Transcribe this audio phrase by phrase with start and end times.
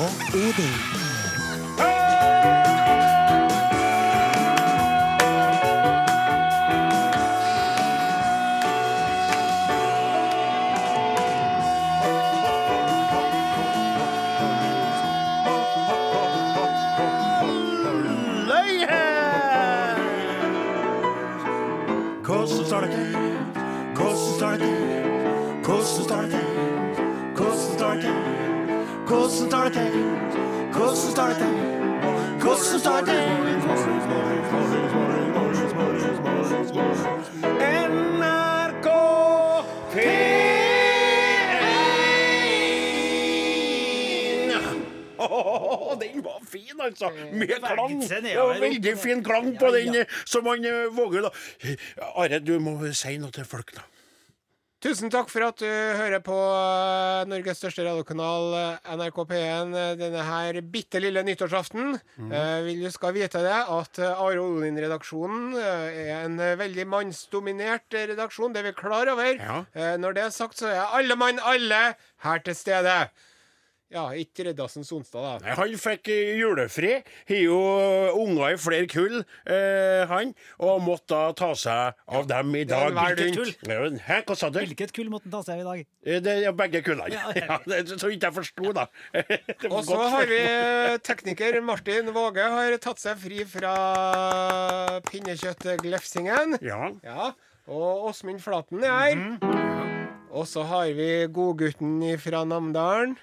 [0.00, 0.99] Odin.
[47.86, 48.00] Klang.
[48.26, 50.04] Det var veldig fin klang på Ja, den, ja.
[50.28, 51.32] så man eh, våger, da.
[52.16, 53.86] Are, du må si noe til folk, da.
[54.80, 59.90] Tusen takk for at du hører på eh, Norges største radiokanal, eh, NRK P1, eh,
[60.00, 61.98] denne her bitte lille nyttårsaften.
[62.30, 68.54] Eh, vil du skal vite det at Are Odin-redaksjonen eh, er en veldig mannsdominert redaksjon.
[68.56, 69.34] Det er vi klar over.
[69.36, 69.58] Ja.
[69.76, 71.82] Eh, når det er sagt, så er alle mann alle
[72.24, 72.96] her til stede.
[73.90, 75.30] Ja, ikke Reddasens onsdag, da.
[75.42, 76.92] Nei, Han fikk eh, julefri.
[77.26, 79.16] Har jo eh, unger i flere kull,
[79.50, 80.30] eh, han.
[80.62, 82.94] Og måtte da ta seg av dem i dag.
[82.94, 83.96] Hvilket kull?
[84.06, 84.60] Hæ, hva sa du?
[84.62, 85.88] Hvilket kull måtte han ta seg av i dag?
[86.06, 87.10] Eh, Det er begge kullene.
[87.16, 87.58] Ja, Ja, ja.
[87.66, 88.86] det så ikke jeg forsto, da.
[89.74, 90.40] Og så har vi
[91.10, 93.74] tekniker Martin Våge har tatt seg fri fra
[95.10, 96.58] pinnekjøttglefsingen.
[96.62, 96.92] Ja.
[97.04, 97.32] Ja,
[97.70, 99.18] og Åsmund Flaten er her.
[99.18, 99.66] Mhm.
[100.30, 103.16] Og så har vi godgutten fra Namdalen.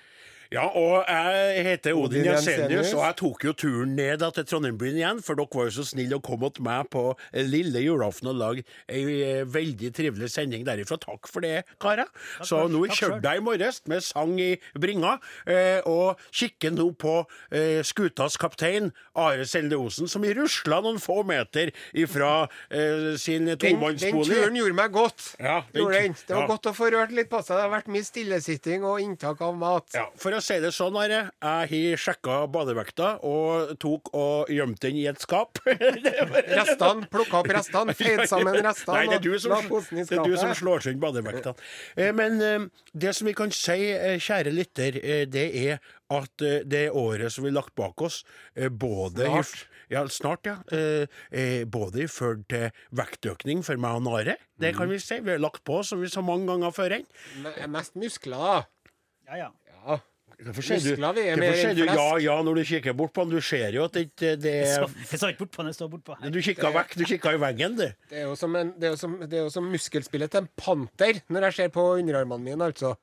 [0.54, 5.00] Ja, og jeg heter Odin Odin Jensenius, og jeg tok jo turen ned til Trondheimbyen
[5.00, 8.32] igjen, for dere var jo så snille å komme til meg på eh, lille julaften
[8.32, 11.00] og lage ei eh, veldig trivelig sending derifra.
[11.02, 12.10] Takk for det, karer.
[12.46, 15.18] Så nå kjørte jeg i morges med sang i bringa,
[15.50, 17.20] eh, og kikker nå på
[17.52, 23.80] eh, skutas kaptein Are Selde Osen, som rusla noen få meter ifra eh, sin Den,
[23.80, 25.34] den turen gjorde meg godt.
[25.40, 26.18] Ja, den Gjorde den.
[26.28, 26.50] Det var ja.
[26.52, 27.58] godt å få rørt litt på seg.
[27.58, 29.88] Det har vært mye stillesitting og inntak av mat.
[29.96, 31.20] Ja, For å si det sånn, Are.
[31.42, 35.60] Jeg har sjekka badevekta og tok og gjemte den i et skap.
[35.68, 40.36] Restene, plukka opp restene, feid sammen restene Nei, det er du som, det er du
[40.40, 41.54] som slår inn badevekta.
[41.98, 45.00] Eh, Men eh, det som vi kan si, eh, kjære lytter,
[45.32, 45.80] det er
[46.14, 46.40] at
[46.72, 48.22] det året som vi har lagt bak oss,
[48.56, 49.66] både Snart.
[49.92, 50.56] ja, snart, ja.
[50.64, 54.38] Både eh, både ført til vektøkning for meg og Nare.
[54.60, 55.20] Det kan vi si.
[55.20, 56.96] Vi har lagt på som vi så mange ganger før.
[57.44, 58.94] Me- Mest muskler, da.
[59.28, 59.50] Ja, ja.
[59.88, 59.98] Ja.
[60.38, 63.34] Hvorfor sier du, hvorfor sier du ja, ja når du kikker bort på den?
[63.40, 65.72] Du ser jo at det, ikke- det Jeg er jeg så ikke bort på den,
[65.74, 66.30] jeg står bortpå her.
[66.30, 67.88] Du kikka vekk, du kikka i veggen, du.
[68.12, 70.44] Det er jo som, en, det er jo som, det er jo som muskelspillet til
[70.46, 72.94] en panter når jeg ser på underarmene mine, altså.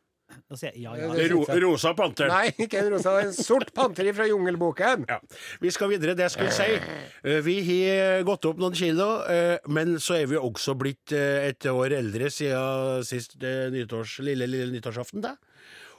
[0.50, 1.08] Da sier jeg ja, ja.
[1.14, 2.30] Det Ro, rosa panter.
[2.30, 3.12] Nei, ikke en rosa.
[3.22, 5.04] En sort panter fra Jungelboken.
[5.10, 5.18] Ja.
[5.60, 6.14] Vi skal videre.
[6.16, 6.78] Det jeg skulle si.
[7.24, 11.50] eh, Vi har gått opp noen kilo, eh, men så er vi også blitt eh,
[11.50, 15.22] et år eldre siden sist nytårs nyttårs, lille, lille nyttårsaften.
[15.22, 15.34] Da.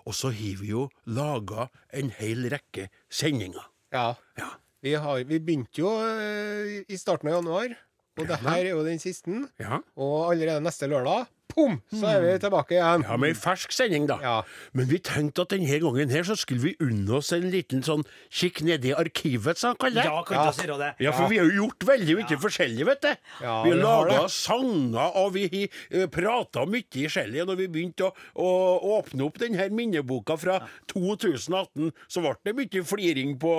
[0.05, 3.65] Og så har vi jo laga en hel rekke sendinger.
[3.95, 4.13] Ja.
[4.37, 4.51] Ja.
[4.85, 7.73] Vi, har, vi begynte jo eh, i starten av januar,
[8.19, 9.33] og det her er jo den siste.
[9.57, 9.81] Ja.
[9.97, 13.05] Og allerede neste lørdag, pom, så er vi tilbake igjen.
[13.07, 14.17] Ja, med ei fersk sending, da.
[14.23, 14.35] Ja.
[14.75, 18.03] Men vi tenkte at denne gangen her så skulle vi unne oss en liten sånn
[18.29, 20.05] kikk nedi arkivet, som han kaller.
[20.09, 20.51] Ja, kan Ja.
[20.55, 20.91] si det.
[20.99, 23.11] Ja, for vi har jo gjort veldig mye forskjellig, vet du.
[23.41, 27.45] Ja, vi har vi laga sanger, og vi har uh, prata mye forskjellig.
[27.47, 28.51] Når vi begynte å, å
[28.99, 30.59] åpne opp denne minneboka fra
[30.91, 33.53] 2018, så ble det mye fliring på,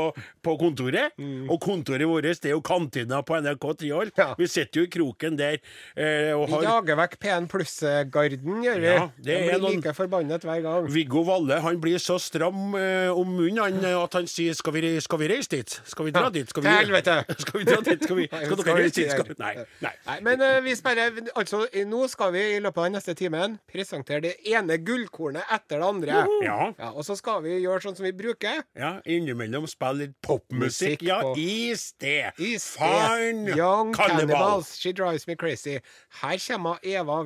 [0.44, 1.16] på kontoret.
[1.48, 3.66] Og kontoret vårt det er jo kantina på NRK.
[3.86, 4.32] Ja.
[4.38, 5.58] Vi sitter jo i kroken der
[5.96, 8.86] eh, og Vi har jager vekk P1 Pluss-garden, gjør vi.
[8.90, 10.86] Ja, det er blir noen- like forbannet hver gang.
[10.92, 15.00] Viggo Valle han blir så stram eh, om munnen eh, at han sier skal vi,
[15.00, 16.48] 'Skal vi reise dit?' Skal vi dra dit?
[16.48, 17.24] Skal vi, helvete.
[17.42, 18.02] Skal vi dra dit?
[18.02, 19.10] Skal, vi, skal dere reise dit?
[19.10, 19.54] Skal, nei.
[19.80, 19.92] nei.
[20.06, 23.58] Nei, men eh, vi sperrer Altså, nå skal vi i løpet av den neste timen
[23.70, 26.20] presentere det ene gullkornet etter det andre.
[26.42, 26.72] Ja.
[26.78, 28.62] Ja, og så skal vi gjøre sånn som vi bruker.
[28.76, 31.02] Ja, innimellom spille litt popmusikk.
[31.06, 32.32] Ja, på- i sted.
[32.38, 33.08] I sted.
[33.10, 34.20] Fine Young cannibals.
[34.20, 35.78] Cannibals, She Drives Me Crazy.
[36.22, 37.22] Her kommer Eva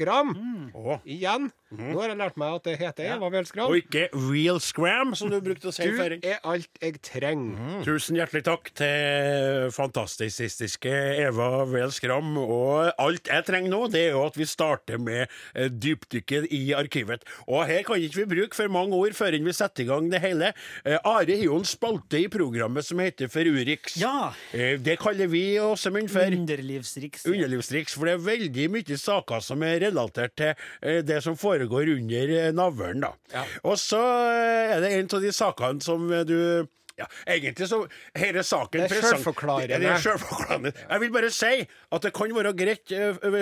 [0.00, 0.28] Whale-Skram.
[0.74, 1.00] Mm.
[1.04, 1.52] Igjen.
[1.70, 3.70] Nå har jeg lært meg at det heter Eva Whale-Skram.
[3.70, 7.84] Og ikke real scram, som du brukte å si Du er alt jeg trenger.
[7.86, 10.90] Tusen hjertelig takk til fantastiske
[11.22, 15.68] Eva Velskram Og alt jeg trenger nå, det er jo at vi starter med eh,
[15.70, 17.22] dypdykket i arkivet.
[17.46, 20.22] Og her kan ikke vi bruke for mange ord før vi setter i gang det
[20.24, 20.50] hele.
[20.82, 23.94] Eh, Are har jo en spalte i programmet som heter For Urix.
[24.00, 24.32] Ja.
[24.50, 26.34] Eh, det kaller vi Åsemund for.
[26.34, 27.28] Underlivsriks.
[27.30, 27.94] Underlivsriks.
[27.94, 32.28] for det er veldig mye saker som er relatert til det som foregår foregår under
[32.28, 33.14] eh, navlen, da.
[33.32, 33.44] Ja.
[33.64, 36.66] Og så eh, er det en av de sakene som eh, du
[37.00, 37.78] ja, egentlig så
[38.18, 40.72] Hele saken Det er sjølforklarende.
[40.74, 40.80] er.
[40.90, 42.92] Jeg vil bare si at det kan være greit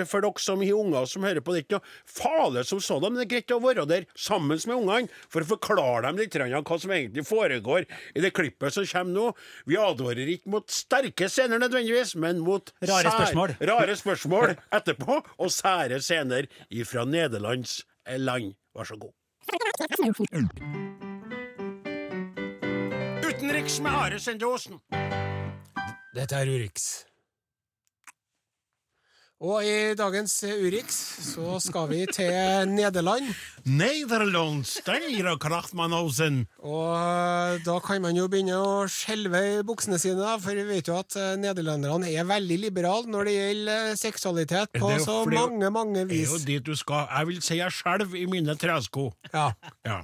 [0.07, 3.19] for dere som har unger som hører på det, ikke noe farlig som sådan, men
[3.19, 6.79] det er greit å være der sammen med ungene for å forklare dem litt hva
[6.79, 9.27] som egentlig foregår i det klippet som kommer nå.
[9.67, 13.57] Vi advarer ikke mot sterke scener nødvendigvis, men mot Rare spørsmål.
[13.73, 17.81] rare spørsmål etterpå, og sære scener ifra Nederlands
[18.17, 18.53] land.
[18.75, 19.13] Vær så god.
[23.29, 24.79] Utenriks med Are Sende.
[26.15, 27.08] Dette er Urix.
[29.39, 30.95] Og i dagens Urix
[31.29, 32.33] så skal vi til
[32.67, 33.29] Nederland.
[33.63, 36.41] Nederlands, steire kraftmannhausen.
[36.59, 40.97] Og da kan man jo begynne å skjelve i buksene sine, for vi vet jo
[40.99, 45.71] at eh, nederlenderne er veldig liberale når det gjelder eh, seksualitet på så mange, mange,
[45.71, 46.47] mange Det er jo vis.
[46.49, 47.07] dit du skal.
[47.07, 49.07] Jeg vil si jeg skjelver i mine tresko.
[49.31, 49.53] Ja.
[49.87, 50.01] Ja.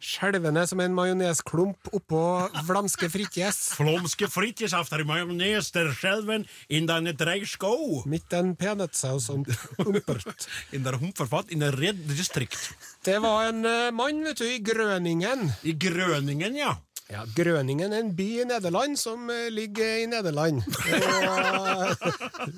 [0.00, 2.20] Skjelvende som en majonesklump oppå
[2.64, 3.58] flamske frittjes.
[3.76, 8.00] Flamske frittjes efter majones der skjelven in deine tresko.
[8.08, 9.50] Midt en peanøttsaus og
[9.84, 10.48] umpert.
[10.74, 12.70] In der humperfat in der Red distrikt.
[13.04, 15.50] Det var en uh, mann, vet du, i Grøningen.
[15.68, 16.74] I Grøningen, ja.
[17.10, 20.60] Ja, Grøningen er en by i Nederland som eh, ligger i Nederland.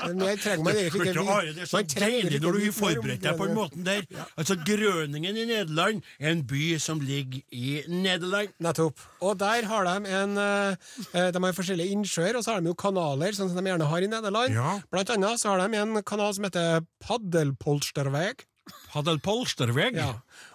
[0.02, 3.38] Og, jeg trenger man egentlig ikke det er så deilig når du har forberedt deg
[3.38, 4.04] på den måten der.
[4.36, 8.52] Altså, Grøningen i Nederland er en by som ligger i Nederland.
[8.62, 9.00] Nettopp.
[9.24, 10.76] Og der har de en eh,
[11.14, 13.88] eh, De har forskjellige innsjøer, og så har de jo kanaler, sånn som de gjerne
[13.88, 14.56] har i Nederland.
[14.56, 14.78] Ja.
[14.92, 18.44] Blant annet så har de en kanal som heter Paddelpolsterveg.
[18.92, 19.96] Paddelpolsterveg.
[19.96, 20.12] Ja.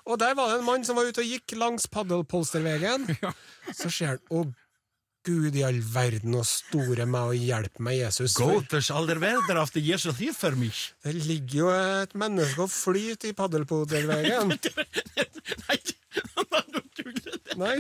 [0.08, 3.10] Og der var det en mann som var ute og gikk langs Paddelpolstervegen.
[3.80, 4.46] Så ser han Å,
[5.28, 8.38] Gud i all verden, og store meg og hjelpe meg, Jesus.
[8.40, 10.72] Gottes aller verder after Jesus for meg.
[11.04, 14.56] Det ligger jo et menneske og flyter i Paddelpolstervegen.
[15.68, 15.80] Nei.
[17.58, 17.78] Nei,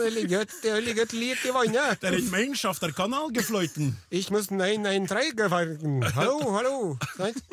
[0.00, 2.00] det ligger et, det ligger et lit i vannet.
[2.00, 3.96] Det er en mensch auf der Kanal gefloiten.
[4.10, 6.02] Ich muss nein, nein, treigefarten.
[6.16, 6.96] Hallo, hallo.
[7.18, 7.44] Sant?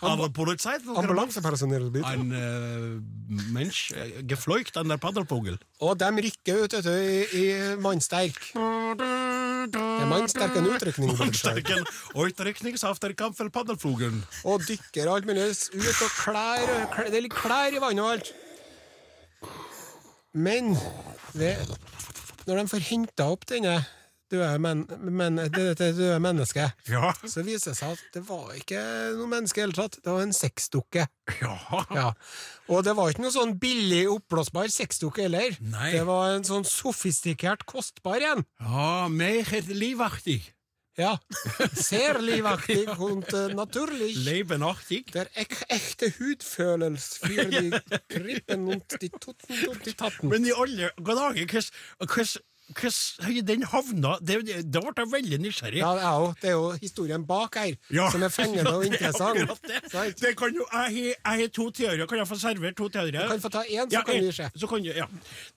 [0.00, 2.06] Aber Polizei Ambulansepersonell, bitte.
[2.06, 5.58] Ein äh, Mensch äh, gefleucht an der Paddelvogel.
[5.78, 8.38] Og de rykker ut vet du, i, i mannsterk.
[8.54, 11.12] Det er mannsterk en utrykning.
[11.16, 14.22] Der Kampf Paddelvogel.
[14.44, 18.12] Og dykker alt mulig ut, og klær, og klær Det ligger klær i vannet og
[18.16, 18.32] alt.
[20.36, 20.74] Men
[21.32, 21.56] det,
[22.46, 23.78] når de får henta opp denne
[24.32, 26.68] døde, men, men, det, det du er menneske.
[26.90, 27.12] Ja.
[27.22, 28.80] så viser det seg at det var ikke
[29.18, 30.00] noe menneske i det hele tatt.
[30.02, 31.06] Det var en sexdukke.
[31.42, 31.56] Ja.
[31.94, 32.10] Ja.
[32.72, 35.56] Og det var ikke noe sånn billig oppblåsbar sexdukke heller.
[35.62, 35.92] Nei.
[35.94, 38.46] Det var en sånn sofistikert, kostbar en.
[38.62, 40.42] Ja, mehr livaktig.
[40.96, 41.18] Ja.
[41.76, 44.14] Ser livaktig und uh, naturlig.
[44.24, 45.02] Leibenartig.
[45.12, 47.80] Der ek ekte hudfølelse fyrer de
[48.14, 50.32] krippen rundt de totten, totten, de tatten.
[50.32, 51.42] Men i alle dager, hvordan
[52.00, 52.44] hvordan
[53.46, 54.40] den havna det,
[54.70, 55.78] Da ble jeg veldig nysgjerrig.
[55.78, 58.10] Ja, det er, jo, det er jo historien bak her Ja.
[58.10, 59.62] som er fengende og Ja, er interessant.
[59.92, 60.20] det.
[60.20, 62.06] Det kan jo, jeg har- to teorier.
[62.06, 63.22] Kan jeg få servere to teorier?
[63.22, 64.50] Du kan få ta én, så Ja, kan en- se.
[64.56, 65.06] Så kan du, ja.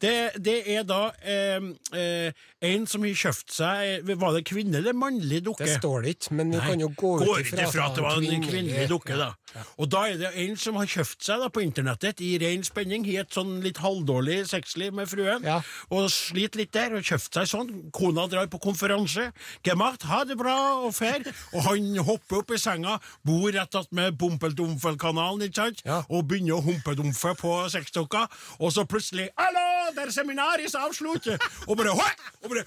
[0.01, 1.59] det, det er da eh,
[1.93, 5.65] eh, en som har kjøpt seg Var det kvinne eller mannlig dukke?
[5.65, 8.23] Det står det ikke, men vi kan jo gå ut ifra at det var en
[8.23, 9.33] kvinnelig- kvinnelig dukke, da.
[9.79, 13.05] Og da er det en som har kjøpt seg da på internettet i ren spenning,
[13.07, 15.61] i et sånn litt halvdårlig sexliv med fruen, Ja.
[15.89, 17.69] og sliter litt der, og kjøpt seg sånn.
[17.95, 19.29] Kona drar på konferanse.
[19.65, 21.23] Gemacht, ha det bra, og fer.
[21.53, 26.03] Og han hopper opp i senga, bor rett attmed Pompeldomfel-kanalen, ikke sant, Ja.
[26.09, 28.27] og begynner å humpedumfe på sexdukka,
[28.59, 32.65] og så plutselig Hallo, der seminaris avslutter!' Og bare, og bare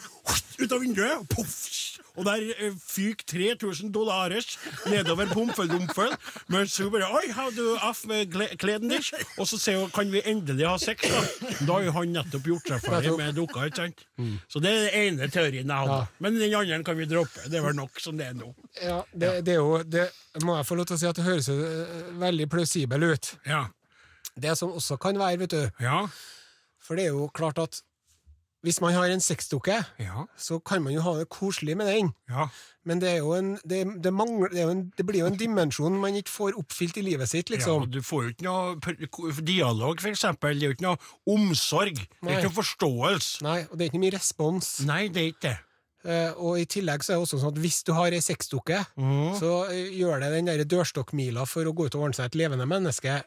[0.58, 1.91] ut av vinduet, og poff!
[2.16, 3.24] Og der eh, fyker
[3.56, 4.58] 3000 dollares
[4.90, 6.12] nedover Pompeldomfel,
[6.52, 9.04] mens hun bare Oi, har du av med kleden din?
[9.40, 11.22] Og så sier hun kan vi endelig ha sex, da?
[11.68, 14.04] Da har han nettopp gjort seg ferdig med dukka, ikke sant?
[14.52, 16.00] Så det er den ene teorien jeg hadde.
[16.02, 16.22] Ja.
[16.24, 17.46] Men den andre kan vi droppe.
[17.48, 18.52] Det er vel nok som det er nå.
[18.82, 20.08] Ja, det, det er jo det
[20.44, 23.32] må jeg få lov til å si at det høres eh, veldig plausibel ut.
[23.48, 23.64] Ja.
[24.32, 26.04] Det som også kan være, vet du Ja.
[26.82, 27.78] For det er jo klart at
[28.62, 30.26] hvis man har en sexdukke, Ja.
[30.38, 32.12] så kan man jo ha det koselig med den.
[32.30, 32.48] Ja.
[32.84, 35.26] Men det, er jo en, det, det, mangler, det, er jo en, det blir jo
[35.30, 37.90] en dimensjon man ikke får oppfylt i livet sitt, Ja, liksom.
[37.90, 40.54] du får jo ikke noe dialog, for eksempel.
[40.58, 41.98] Det er jo ikke noe omsorg.
[41.98, 43.42] Det er ikke noe forståelse.
[43.46, 44.72] Nei, og det er ikke mye respons.
[44.86, 45.58] Nei, det er ikke det.
[46.02, 48.80] Uh, og i tillegg så er det også sånn at hvis du har ei sexdukke,
[48.98, 49.36] mm.
[49.38, 52.38] så eh, gjør det den der dørstokkmila for å gå ut og ordne seg et
[52.40, 53.20] levende menneske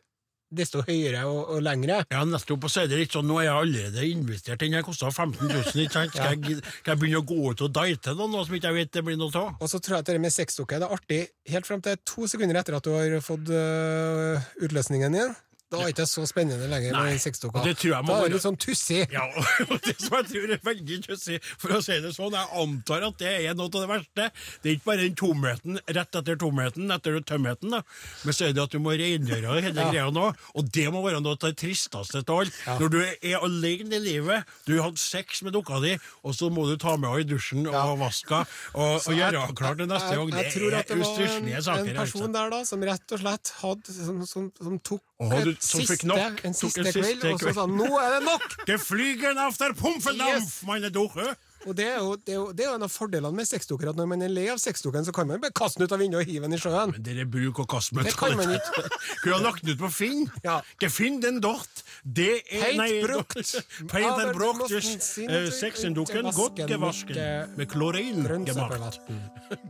[0.58, 2.02] desto høyere og, og lengre.
[2.12, 2.68] Ja, nettopp.
[2.68, 4.62] Og så er det litt sånn, nå er jeg allerede investert.
[4.62, 6.16] Den kosta 15 000, ikke sant?
[6.16, 8.80] Skal, jeg, skal jeg begynne å gå ut og date noen nå som ikke jeg
[8.82, 9.56] vet det blir noe av?
[9.60, 11.22] Og så tror jeg at det med sexdukke er artig
[11.52, 15.36] helt frem til to sekunder etter at du har fått øh, utløsningen din.
[15.76, 17.64] Da er det ikke så spennende lenger Nei, med den sexdukka.
[17.66, 19.02] det Da er det litt sånn tussig.
[19.14, 19.26] Ja,
[19.70, 23.08] og det som jeg tror er veldig tussig, for å si det sånn, jeg antar
[23.10, 24.30] at det er noe av det verste.
[24.64, 27.82] Det er ikke bare den tomheten rett etter tomheten, etter tømheten, da.
[28.24, 29.90] men så er det at du må rengjøre hele Ja.
[29.92, 32.54] greia nå, og det må være noe av det tristeste av alt.
[32.80, 36.50] Når du er alene i livet, du har hatt sex med dukka di, og så
[36.54, 39.90] må du ta med henne i dusjen og vaske henne og, og gjøre klart det
[39.92, 40.32] neste gang.
[40.36, 42.32] Jeg, jeg tror Det at det er var en, en person altså.
[42.38, 45.94] der da som rett og slett hadde Som, som, som tok Å, du- som siste,
[45.96, 46.42] fikk nok.
[46.44, 48.56] en siste en kveld, siste og så sa han 'nå er det nok'!
[48.68, 50.64] det flyger after Pumpendampf, Yes.
[50.68, 51.36] meine Duche!
[51.66, 53.90] Og det er, jo, det, er jo, det er jo en av fordelene med sexdukker,
[53.90, 55.98] at når man er lei av sexdukken, så kan man bare kaste den ut av
[56.04, 56.92] vinduet og hive den i sjøen.
[56.94, 58.52] Men dere bruk og kaste med Det kan man
[59.24, 60.30] Kunne ha lagt den ut på Finn.
[60.44, 60.60] Ja.
[60.84, 61.82] Gefinn den dort.
[62.06, 63.56] Det er Helt nei, brukt.
[63.90, 64.70] Peit er brukt.
[64.70, 67.18] Uh, Sexendukken godt med, gevasken.
[67.18, 69.00] eh, Med klorin gemacht.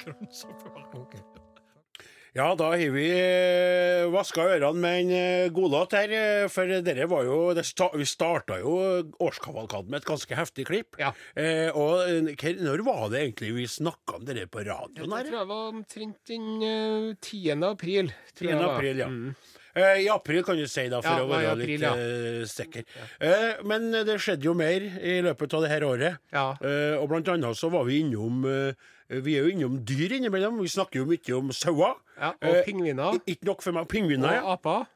[0.03, 0.91] Grønnsåpevann.
[0.99, 1.15] Ok.
[2.35, 7.05] Ja, da har vi eh, vaska ørene med en eh, godlåt her, eh, for dere
[7.07, 8.73] var jo det sta Vi starta jo
[9.23, 10.99] årskavalkaden med et ganske heftig klipp.
[10.99, 11.13] Ja.
[11.31, 12.03] Eh, og
[12.59, 15.15] når var det egentlig vi snakka om dere på radioen?
[15.15, 15.23] her?
[15.23, 17.55] Jeg tror jeg var omtrent den eh, 10.
[17.69, 18.11] april.
[18.33, 18.49] 10.
[18.49, 18.75] jeg det var.
[18.75, 19.07] april, ja.
[19.07, 19.54] Mm.
[19.75, 22.85] Eh, I april kan du si, da, for å være april, litt eh, sikker.
[23.19, 26.19] Eh, men det skjedde jo mer i løpet av det her året.
[26.31, 28.71] Eh, og blant annet så var vi innom eh,
[29.21, 30.61] Vi er jo innom dyr innimellom.
[30.63, 31.97] Vi snakker jo mye om sauer.
[32.17, 33.19] og Eh, pingviner.
[33.27, 33.87] Ikke nok for meg.
[33.91, 34.43] Pingviner ja.
[34.47, 34.87] Og aper.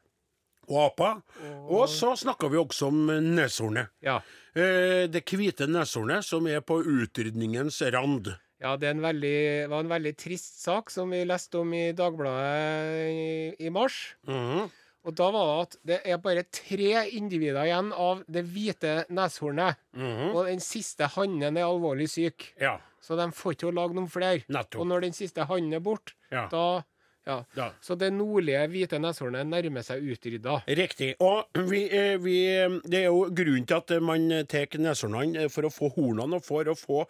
[0.70, 1.20] og aper.
[1.68, 3.04] Og så snakka vi også om
[3.36, 3.92] neshornet.
[4.02, 4.16] Ja.
[4.56, 8.32] Eh, det hvite neshornet som er på utrydningens rand.
[8.60, 13.08] Ja, det en veldig, var en veldig trist sak som vi leste om i Dagbladet
[13.08, 14.16] i, i mars.
[14.28, 14.68] Mhm.
[15.08, 19.78] Og da var det at det er bare tre individer igjen av det hvite neshornet.
[19.96, 20.34] Mhm.
[20.36, 22.50] Og den siste hannen er alvorlig syk.
[22.60, 24.44] Ja, Så de får ikke å lage noen flere.
[24.76, 26.48] Og når den siste hannen er borte, Ja.
[26.52, 26.82] da
[27.26, 27.44] ja.
[27.56, 27.70] Ja.
[27.80, 30.60] Så det nordlige hvite neshornet nærmer seg utrydda.
[30.78, 31.12] Riktig.
[31.20, 35.50] Og vi, eh, vi, eh, det er jo grunnen til at man tar neshornene eh,
[35.52, 37.04] for å få hornene, og for å få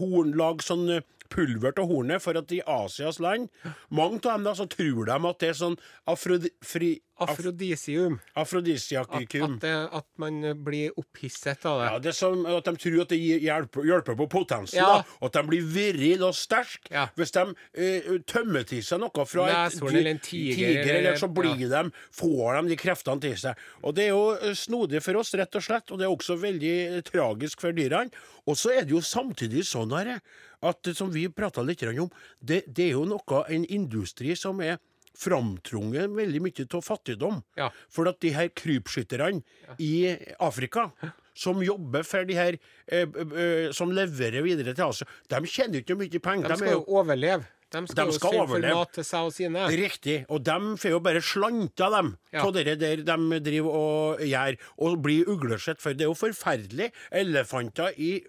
[0.00, 1.00] hornlag sånn
[1.30, 3.48] pulver til hornet, for at i Asias land
[3.90, 8.18] Mange av dem da, så tror de at det er sånn afrodi, fri, af, Afrodisium.
[8.34, 9.56] At, afrodisiakikum.
[9.56, 11.86] at, at, at man blir opphisset av det.
[11.90, 14.78] Ja, det er som at De tror at det hjelper, hjelper på potensen.
[14.80, 14.98] Ja.
[15.00, 16.90] da, At de blir virile og sterke.
[16.92, 17.06] Ja.
[17.16, 17.44] Hvis de
[17.74, 21.84] eh, tømmer til seg noe fra et eller en tiger, eller, eller- så blir de,
[22.12, 23.62] får de de kreftene til seg.
[23.82, 26.36] Og Det er jo eh, snodig for oss, rett og slett, og det er også
[26.40, 28.10] veldig eh, tragisk for dyrene.
[28.46, 30.18] Og så er det jo samtidig sånn her,
[30.62, 34.60] at eh, som vi prata litt om, det, det er jo noe, en industri som
[34.60, 34.78] er
[35.16, 37.40] framtrunget veldig mye av fattigdom.
[37.58, 37.70] Ja.
[37.92, 39.42] For at de her krypskytterne
[39.82, 40.90] i Afrika,
[41.36, 42.56] som jobber for de her
[42.86, 46.48] eh, eh, som leverer videre til Asia, de tjener ikke mye penger.
[46.48, 47.48] De De skal jo overleve.
[47.76, 48.74] De skal, De skal jo overleve.
[48.80, 49.66] mat til seg og sine.
[49.76, 50.16] Riktig.
[50.32, 52.42] Og de får jo bare slanta, dem, Ja.
[52.44, 55.80] på det der de driver og gjør, og blir uglesett.
[55.80, 56.90] For det er jo forferdelig.
[57.12, 58.22] Elefanter i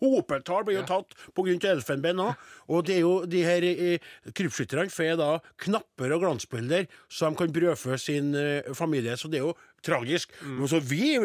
[0.00, 1.56] hopetall blir jo tatt pga.
[1.72, 2.36] elfenben òg.
[2.68, 3.98] Og det er jo de her eh,
[4.34, 5.30] krypskytterne får da
[5.64, 9.16] knapper og glansbilder, så de kan brødfø sin eh, familie.
[9.16, 9.54] Så det er jo
[9.84, 10.32] tragisk.
[10.42, 10.62] Mm.
[10.68, 11.18] Så vi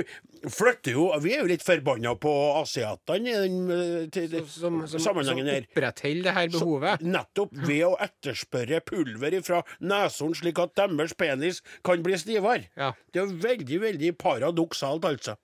[0.43, 5.03] flytter jo Vi er jo litt forbanna på asiatene i den eh, Som, som, som
[5.07, 5.67] sammenhengen her.
[5.69, 7.05] opprettholder det her behovet.
[7.07, 12.67] Nettopp ved å etterspørre pulver fra neshorn, slik at deres penis kan bli stivere.
[12.79, 12.91] Ja.
[13.13, 15.37] Det er veldig, veldig paradoksalt, altså.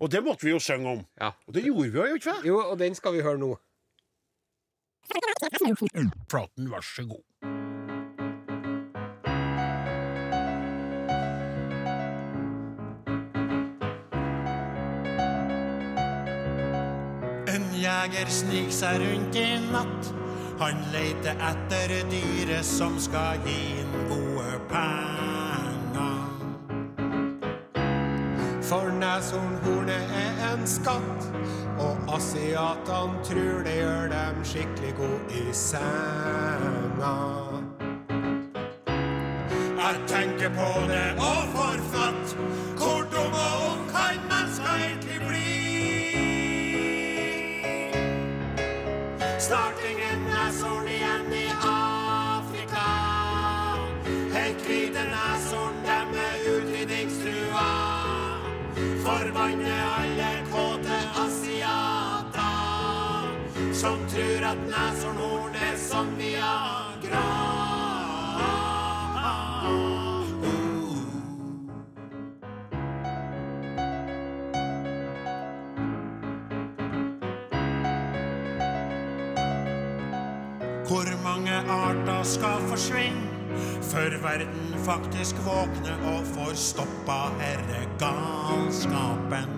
[0.00, 1.02] Og det måtte vi jo synge om.
[1.20, 1.34] Ja.
[1.46, 2.46] Og det gjorde vi jo, ikke sant?
[2.48, 3.52] Jo, og den skal vi høre nå.
[6.30, 7.59] Flaten, vær så god.
[18.00, 20.12] Jeger snik seg rundt i natt.
[20.60, 26.20] Han leter etter dyret som skal gi inn gode penger.
[28.70, 31.28] For neshornhornet er en skatt,
[31.80, 37.16] og asiatene tror det gjør dem skikkelig gode i senga.
[39.80, 41.59] Jeg tenker på det og får
[59.40, 62.44] banne alle kåte asiater
[63.72, 67.24] som trur at neshornhorn er som Viagra.
[68.36, 69.70] Uh.
[80.88, 83.29] Hvor mange arter skal forsvinne?
[83.90, 89.50] Før verden faktisk våkner og får stoppa herre galskapen.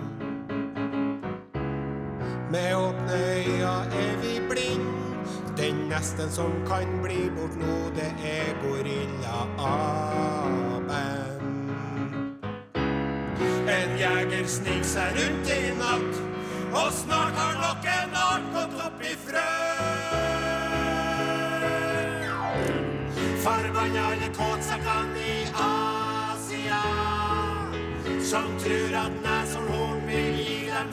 [2.53, 4.87] Med åpne øyne er vi blind.
[5.57, 10.91] Den nesten som kan bli bort nå, det er gorillaapen.
[13.69, 16.13] En jeger sniker seg rundt i natt,
[16.73, 19.72] og snart har nok en art gått opp i frø.
[23.83, 26.83] Forbanna alle kåtsekkene i Asia,
[28.23, 30.91] som tror at neshornhorn vil gi dem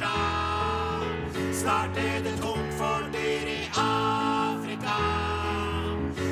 [0.00, 1.02] dag?
[1.52, 4.98] Snart er det tomt for dyr i Afrika.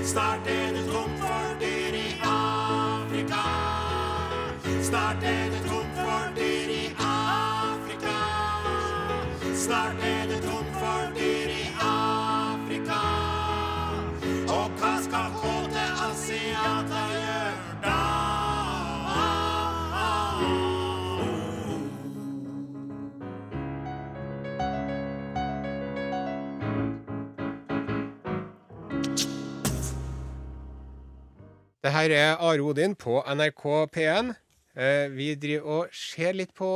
[0.04, 0.67] Snart er
[31.88, 33.62] Det her er Are Odin på NRK
[33.94, 34.34] P1.
[34.78, 36.66] Eh, Vi driver og ser litt på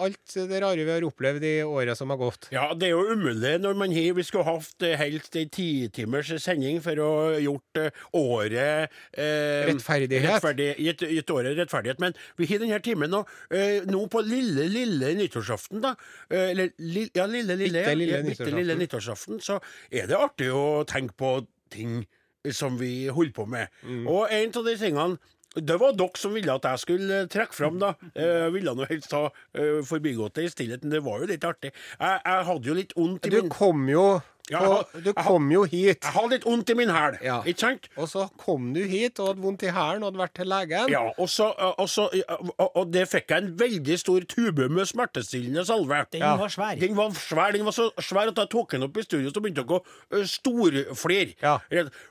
[0.00, 2.48] alt det rare vi har opplevd i året som har gått.
[2.54, 6.32] Ja, det er jo umulig når man har Vi skulle hatt eh, helst ei titimers
[6.42, 7.10] sending for å
[7.44, 10.30] gjort eh, året eh, Rettferdighet.
[10.32, 12.00] rettferdig, gitt, gitt året rettferdighet.
[12.00, 13.20] Men vi har denne timen nå,
[13.52, 15.92] eh, nå på lille, lille nyttårsaften, da.
[16.32, 19.44] Eller li, ja, lille, lille, Bitte lille ja, bitte lille nyttårsaften.
[19.44, 19.60] Så
[19.92, 21.36] er det artig å tenke på
[21.68, 22.06] ting
[22.52, 23.72] som vi holder på med.
[23.82, 24.04] Mm.
[24.10, 27.54] Og en av de tingene det var dere som ville at jeg skulle eh, trekke
[27.54, 27.92] fram, da.
[28.18, 30.90] Jeg ville nå helst ha uh, forbigått det i stillheten.
[30.90, 31.70] det var jo litt artig.
[32.00, 34.06] Jeg, jeg hadde jo litt vondt i Du min kom jo,
[34.50, 36.02] Ja, på, har- du kom jo hit.
[36.04, 37.38] Jeg hadde litt vondt i min hæl, Ja.
[37.48, 37.88] ikke sant?
[37.96, 40.88] Og så kom du hit og hadde vondt i hælen og hadde vært til legen.
[40.92, 41.46] Ja, og, så,
[41.78, 46.02] og, så, og, og det fikk jeg en veldig stor tube med smertestillende salve.
[46.12, 46.36] Den Ja.
[46.36, 46.78] var svær.
[46.78, 49.40] Den var svær, den var så svær at jeg tok den opp i studio, så
[49.40, 51.34] begynte dere å storflire.
[51.42, 51.58] Ja.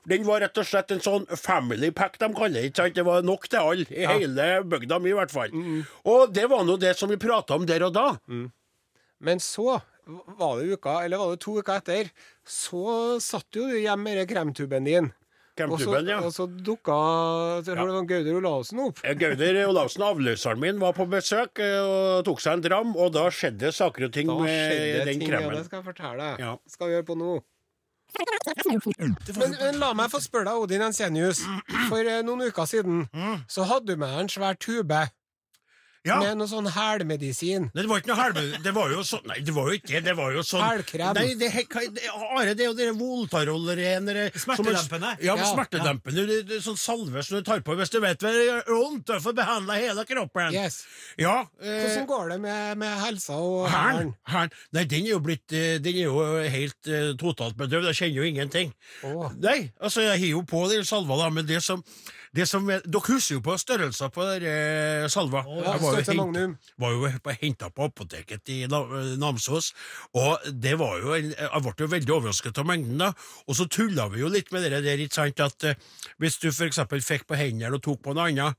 [0.10, 2.66] Den var rett og slett en sånn family pack, de kaller det.
[2.72, 2.96] ikke sant?
[2.96, 5.54] Det var nok til alle, i hele bygda mi i hvert fall.
[6.06, 8.08] Og det var nå det som vi prata om der og da.
[9.24, 9.80] Men så
[10.38, 12.10] var det uka, eller var det to uker etter,
[12.44, 15.12] så satt jo du hjemme med kremtuben din.
[15.56, 16.18] Kremtuben, ja.
[16.26, 16.96] Og så dukka
[17.62, 19.04] det sånn Gauder Olavsen opp.
[19.06, 23.14] Eh, Gauder Olavsen, avløseren min, var på besøk eh, og tok seg en dram, og
[23.14, 26.42] da skjedde saker og ting Da med den ting, ja, det skal jeg fortelle deg.
[26.42, 26.56] Ja.
[26.74, 27.34] Skal vi gjøre på nå.
[29.38, 31.46] Men, men la meg få spørre deg, Odin Ensenius.
[31.88, 33.06] For eh, noen uker siden
[33.50, 35.06] så hadde du med deg en svær tube
[36.04, 36.18] Ja.
[36.20, 37.70] med noe sånn hælmedisin.
[37.72, 38.42] Nei, det var ikke noe helve...
[38.64, 40.02] Det var jo sånn Nei, det var jo ikke det.
[40.10, 41.14] Det var jo sånn Hælkrem.
[41.16, 45.14] Nei, det, hva- det, Are, det er jo dere Voltarol-renere Smertedempende.
[45.24, 45.46] Ja, Ja.
[45.54, 46.26] smertedempende.
[46.28, 49.06] Det, det, sånn salve som du tar på hvis du vet hva det gjør vondt.
[49.08, 50.54] Du får behandla hele kroppen.
[50.54, 50.82] Yes.
[51.20, 51.46] Ja.
[51.62, 54.14] Eh, Hvordan går det med, med helsa og hælen?
[54.74, 56.20] Nei, den er jo blitt eh, Den er jo
[56.58, 57.90] helt eh, totalt bedøvd.
[57.92, 58.74] Jeg kjenner jo ingenting.
[59.08, 59.32] Åh.
[59.40, 61.84] Nei, altså, jeg har jo på den salva, da, men det som,
[62.34, 64.44] det som er, Dere husker jo på størrelser på der,
[65.04, 65.44] eh, salva.
[65.46, 65.98] ja, Jeg var jo
[66.34, 69.72] hent- var jo henta på apoteket i Na- Namsos,
[70.16, 72.98] og det var jo en, jeg ble jo veldig overrasket av mengden.
[72.98, 73.14] da,
[73.48, 75.76] Og så tulla vi jo litt med det der, ikke sant, at eh,
[76.20, 76.78] hvis du f.eks.
[77.06, 78.56] fikk på hendene og tok på noe annet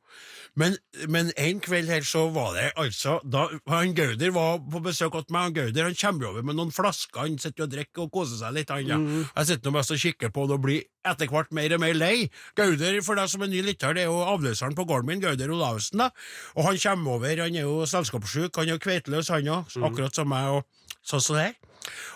[0.57, 0.77] Men,
[1.09, 5.25] men en kveld her så var det altså da han Gauder var på besøk hos
[5.29, 8.39] meg, han Gauder han kommer over med noen flasker, han sitter og drikker og koser
[8.39, 8.71] seg litt.
[8.71, 8.99] Han, ja.
[9.37, 11.97] Jeg sitter nå mest og kikker på det og blir etter hvert mer og mer
[11.97, 12.29] lei.
[12.59, 15.53] Gauder, for deg som er ny lytter, det er jo avløseren på gården min, Gauder
[15.55, 16.03] Olavsen.
[16.03, 16.11] da,
[16.57, 20.14] og han kommer over, han er jo selskapssjuk, han er jo kveitløs, han òg, akkurat
[20.17, 21.59] som meg, og sånn som det her.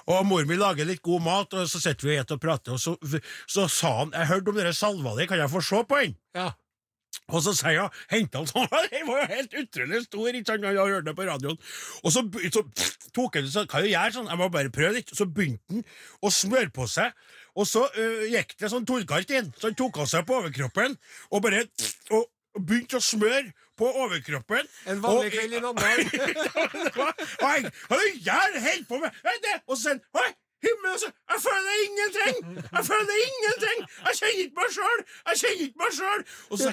[0.09, 2.79] Og mor mi lager litt god mat, og så sitter vi og spiser og prater,
[2.79, 5.83] og så, så sa han Jeg hørte om dere salva di, kan jeg få se
[5.85, 6.17] på den?
[6.39, 6.55] Ja.
[7.29, 10.65] Og så sier jeg, henta han sånn Den var jo helt utrolig stor, ikke sant?
[10.65, 11.59] Jeg hørte det på radioen.
[12.01, 12.23] Og så,
[12.55, 12.63] så
[13.17, 14.31] tok han sånn, hva gjør jeg sånn?
[14.33, 15.13] Jeg må bare prøve litt.
[15.17, 15.85] Så begynte han
[16.25, 17.13] å smøre på seg.
[17.59, 20.95] Og så uh, gikk det sånn torgalt inn, så han tok av seg på overkroppen
[21.33, 21.65] og bare
[22.15, 24.67] og, begynte å smøre på overkroppen.
[24.91, 26.09] En vanlig kveld i Namdalen.
[27.39, 31.41] og jeg, og jeg helt på med du, Og så sier han himmel, altså, jeg
[31.45, 32.39] føler ingenting!
[32.73, 33.79] Jeg føler ingenting!
[34.07, 35.03] Jeg kjenner ikke meg sjøl!
[35.29, 36.23] Jeg kjenner ikke meg sjøl!
[36.51, 36.73] Og så-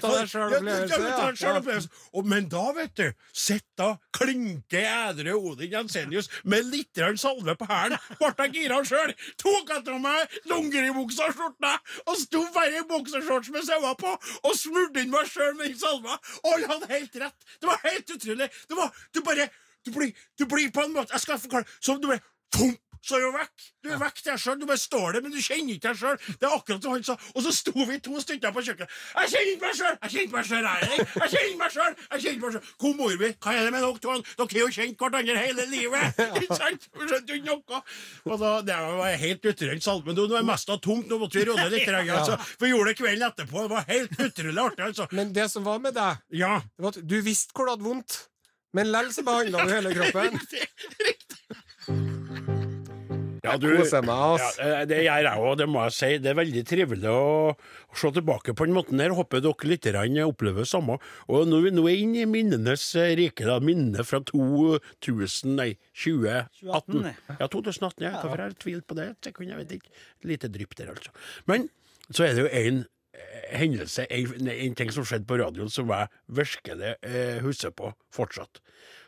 [2.15, 7.98] Ja, men da, vet du, sitter klinke edru Odin Jensenius med litt salve på hælen,
[8.19, 11.76] ble jeg gira sjøl, tok etter meg dongeribuksa og skjorta,
[12.08, 15.80] og sto bare i boksershorts med sauer på, og smurte inn meg sjøl med den
[15.80, 16.17] salva.
[16.45, 17.38] Han hadde helt rett.
[17.62, 18.50] Det var helt utrolig.
[18.69, 19.50] Det var, du bare
[19.86, 21.65] Du blir, du blir på en måte Jeg skal forklare.
[21.80, 22.19] Som du bare
[22.56, 22.80] Fomp!
[23.06, 23.65] Så er du vekk.
[23.86, 24.58] Du er vekk deg sjøl.
[24.62, 26.18] Du bare står der, men du kjenner ikke deg sjøl.
[26.41, 27.15] Det er akkurat som han sa.
[27.36, 28.96] Og så sto vi to stykker på kjøkkenet.
[29.22, 29.96] Jeg kjenner ikke meg sjøl!
[30.02, 31.06] Jeg kjenner ikke meg sjøl, jeg.
[31.06, 31.94] Jeg kjenner ikke meg sjøl!
[31.96, 32.65] Jeg kjenner ikke meg sjøl.
[32.82, 33.30] Hvor mor mi?
[33.46, 34.15] Hva er det med dere to?
[34.41, 36.24] Dere har jo kjent hverandre hele livet!
[36.41, 36.82] Ikke sant?
[37.06, 37.82] Skjønte ikke noe.
[38.26, 40.06] Og da, det var helt utrent salt.
[40.10, 41.08] Men nå er mest av tomt.
[41.12, 41.89] Nå måtte vi råde litt.
[41.94, 42.38] Altså.
[42.62, 43.65] Vi gjorde det kvelden etterpå.
[43.68, 45.08] Det var helt utrolig artig, altså.
[45.15, 46.56] Men det som var med deg, Ja.
[46.76, 48.18] det var at du visste hvor du hadde vondt,
[48.76, 50.32] men likevel så behandla du hele kroppen.
[53.45, 54.58] Ja, Jeg koser meg, ass.
[54.60, 56.12] Ja, det gjør jeg òg, det må jeg si.
[56.23, 59.15] Det er veldig trivelig å, å se tilbake på den måten her.
[59.15, 59.89] Håper dere litt
[60.25, 60.97] opplever det samme.
[61.29, 62.88] Og nå, nå er vi inne i minnenes
[63.19, 63.60] rike, da.
[63.63, 66.51] Minnene fra 2000, nei, 2018.
[66.65, 68.13] 2018, Ja, 2018, ja.
[68.19, 69.10] Hvorfor har jeg tvilt på det?
[69.13, 69.95] Et sekund, jeg vet ikke.
[70.31, 71.13] Lite drypp der, altså.
[71.49, 71.69] Men
[72.12, 72.84] så er det jo en
[73.56, 76.10] hendelse, en, en ting som skjedde på radioen som jeg
[76.41, 78.62] virkelig eh, husker på fortsatt.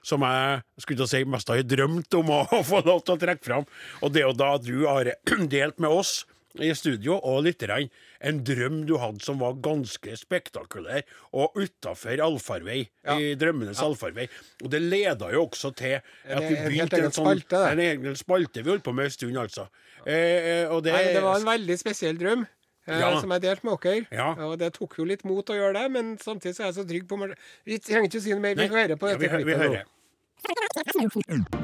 [0.06, 3.44] Som jeg skulle si mest har drømt om å, å få lov til å trekke
[3.50, 3.68] fram.
[4.02, 5.12] Og det er jo da du har
[5.58, 6.22] delt med oss
[6.58, 7.90] i studio og lytterne
[8.26, 11.04] en drøm du hadde som var ganske spektakulær,
[11.38, 12.80] og utafor allfarvei,
[13.14, 14.26] i drømmenes allfarvei.
[14.66, 18.64] Og det leda jo også til at En- begynte en sånn, spalte, en egen spalte
[18.66, 19.68] vi holdt på med en stund, altså.
[20.02, 22.48] Eh, eh, det, Nei, det var en veldig spesiell drøm.
[22.88, 23.12] Eh, Ja.
[23.22, 24.06] Som jeg delte med dere.
[24.12, 24.30] Ja.
[24.48, 26.88] Og det tok jo litt mot å gjøre det, men samtidig så er jeg så
[26.88, 28.56] trygg på meg Vi trenger ikke å si noe mer.
[28.56, 29.84] Vi får høre på Ja, dette vi, hører.
[30.48, 31.64] vi klippet nå.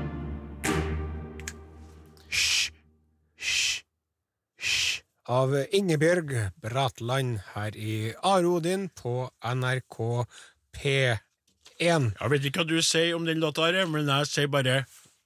[5.34, 10.00] Av Ingebjørg Bratland her i Arodin på NRK
[10.76, 11.22] P1.
[11.80, 14.82] Jeg vet ikke hva du sier om den låta, men jeg sier bare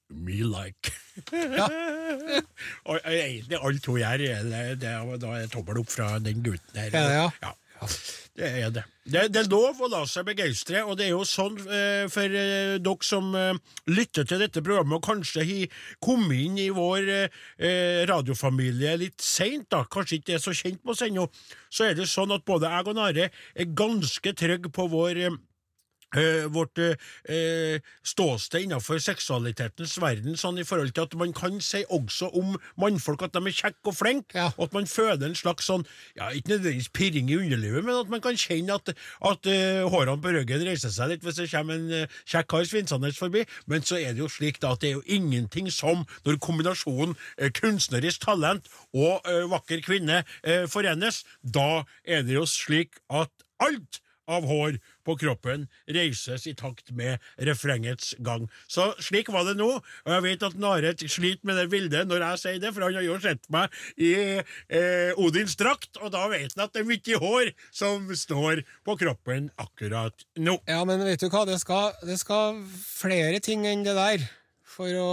[0.10, 0.94] Me like.
[2.88, 6.80] og egentlig alt hun gjør, er det, det, er- da tommel opp fra den gutten
[6.80, 6.94] her.
[6.94, 7.30] Ja, det, ja?
[7.50, 7.56] ja.
[8.38, 8.84] Det er det.
[9.10, 9.22] det.
[9.34, 12.76] Det er lov å la seg begeistre, og det er jo sånn eh, for eh,
[12.86, 13.58] dere som eh,
[13.90, 19.74] lytter til dette programmet, og kanskje har kommet inn i vår eh, radiofamilie litt seint,
[19.94, 21.26] kanskje ikke er så kjent med oss ennå,
[21.74, 25.34] så er det sånn at både jeg og Are er ganske trygge på vår eh,
[25.34, 25.47] eh,
[26.54, 26.96] vårt eh,
[27.28, 32.56] eh, ståsted innenfor seksualitetens verden, sånn i forhold til at man kan si også om
[32.80, 34.52] mannfolk at de er kjekke og flinke, Ja.
[34.58, 38.10] og at man føler en slags sånn, ja, ikke nødvendigvis pirring i underlivet, men at
[38.10, 38.94] man kan kjenne at,
[39.26, 42.68] at uh, hårene på ryggen reiser seg litt hvis det kommer en uh, kjekk kar
[42.70, 46.06] svinsende forbi, men så er det jo slik da at det er jo ingenting som
[46.26, 52.46] når kombinasjonen uh, kunstnerisk talent og eh, vakker kvinne eh, forenes, da er det jo
[52.50, 53.32] slik at
[53.64, 58.48] alt av hår på kroppen reises i takt med refrengets gang.
[58.68, 62.26] Så slik var det nå, og jeg vet at Naret sliter med det bildet når
[62.26, 66.28] jeg sier det, for han har jo sett meg i eh, Odins drakt, og da
[66.34, 70.60] vet han at det er mye hår som står på kroppen akkurat nå.
[70.70, 74.28] Ja, men vet du hva, det skal, det skal flere ting enn det der
[74.78, 75.08] for å,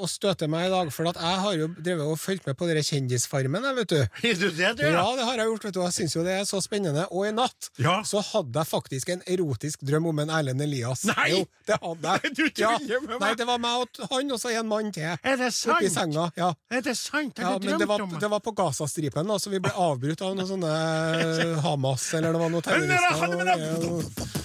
[0.00, 0.90] å støte meg i dag.
[0.94, 4.00] For at jeg har jo drevet og fulgt med på dere Kjendisfarmen, vet du.
[4.40, 4.84] Du det, du?
[4.86, 5.80] Ja, det har jeg gjort, vet du.
[5.84, 7.04] Jeg syns jo det er så spennende.
[7.12, 7.98] Og i natt Ja.
[8.06, 11.04] så hadde jeg faktisk en erotisk drøm om en Erlend Elias.
[11.10, 11.28] Nei!
[11.34, 12.32] Jo, det hadde jeg.
[12.40, 13.20] Du tuller med meg.
[13.26, 15.04] Nei, det var meg og han og så en mann til.
[15.20, 15.76] Er det sant?
[15.76, 16.28] Oppi senga.
[16.40, 16.50] Ja.
[16.72, 17.36] Er det sant?
[17.40, 20.24] Ja, Har du men det var, det var på Gazastripen, da, så vi ble avbrutt
[20.24, 20.74] av noen sånne
[21.20, 23.50] eh, Hamas, eller det var noen terrorister.
[23.50, 24.39] Er det?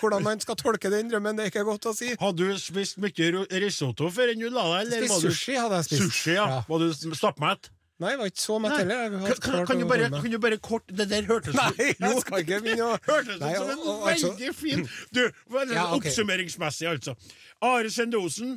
[0.00, 2.12] Hvordan man skal tolke den drømmen, det er ikke godt å si.
[2.20, 3.30] Hadde du spist mye
[3.62, 4.92] risotto før enn du la deg?
[4.94, 6.04] eller Spist sushi hadde jeg spist.
[6.08, 6.46] Sushi, ja.
[6.56, 6.60] Ja.
[6.68, 7.70] Var du stappmett?
[8.02, 9.12] Nei, jeg var ikke så mett heller.
[9.38, 12.58] Kan, kan, du bare, kan du bare kort Det der hørtes Nei, jeg skal ikke
[12.64, 14.82] begynne å Hørtes ut som en altså- veldig fin
[15.14, 16.10] Du, Ja, okay.
[16.10, 17.14] oppsummeringsmessig, altså.
[17.62, 18.56] Are Sendosen,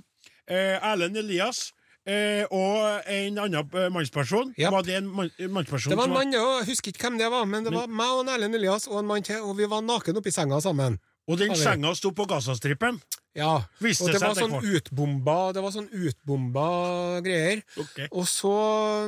[0.49, 0.81] eh,
[1.21, 1.67] Elias
[2.07, 4.53] eh, og en annen eh, mannsperson.
[4.55, 4.71] Yep.
[4.73, 6.61] Var det en mann, mannsperson Det var en mann, var...
[6.61, 9.01] jeg husker ikke hvem det var, men det var meg og en Erlend Elias og
[9.03, 10.99] en mann til, og vi var naken oppi senga sammen.
[11.27, 13.01] Og den senga sto på Gazastripen?
[13.37, 16.63] Ja, Viste og det var sånn utbomba Det var sånn utbomba
[17.21, 17.59] greier.
[17.77, 17.99] Ok.
[18.17, 18.53] Og så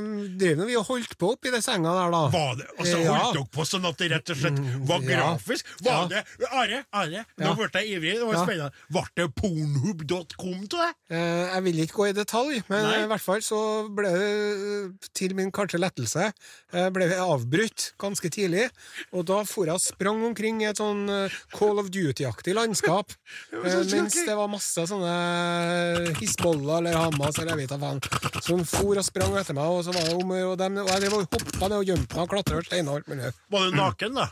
[0.03, 2.21] mm, drev vi og holdt på oppi det senga der, da.
[2.34, 3.15] Var det, altså Ja.
[3.23, 5.17] Holdt dere på sånn at det rett og slett var Mm, ja.
[5.23, 5.65] grafisk?
[5.82, 6.05] Var Ja.
[6.12, 8.13] det Are, Are, nå ble jeg ivrig.
[8.19, 8.71] Det var spennende.
[8.89, 10.89] Ble det pornhub.com av det?
[11.15, 13.03] Eh, jeg vil ikke gå i detalj, men Nei.
[13.03, 13.60] i hvert fall så
[13.95, 16.29] ble det, til min kanskje lettelse,
[16.73, 18.69] eh, ble vi avbrutt ganske tidlig.
[19.13, 23.13] Og da for jeg og sprang omkring i et sånn eh, Call of Duty-aktig landskap,
[23.51, 27.78] var eh, så mens det var masse sånne Hizbollah eller Hamas eller jeg vet da
[27.84, 30.89] faen, som for og sprang etter meg, og så var det om og dem, og
[30.89, 33.32] jeg hoppa ned og gjemte meg og klatra steiner og alt mulig.
[33.54, 34.28] Var du naken, da?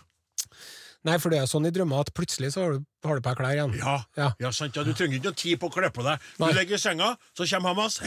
[1.07, 3.29] Nei, for det er sånn i drømmer at plutselig så har du, har du på
[3.29, 3.75] deg klær igjen.
[3.79, 3.95] Ja.
[4.17, 4.31] Ja.
[4.41, 4.83] ja, sant, ja.
[4.83, 6.25] Du trenger ikke noe tid på å kle på deg.
[6.35, 6.53] Du Nei.
[6.57, 8.01] legger i senga, så kommer Hamas!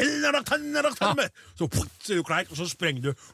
[1.54, 3.30] Så putt, så er du klar, og så sprenger du.